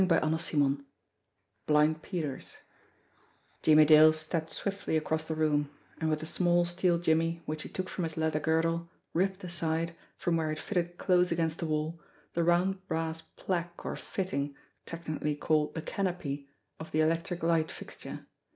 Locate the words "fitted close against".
10.57-11.59